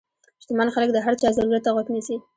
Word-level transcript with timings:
شتمن 0.43 0.69
خلک 0.75 0.89
د 0.93 0.97
هر 1.05 1.13
چا 1.21 1.29
ضرورت 1.37 1.61
ته 1.65 1.69
غوږ 1.75 1.87
نیسي. 1.93 2.17